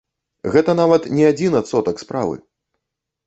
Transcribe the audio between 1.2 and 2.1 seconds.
адзін адсотак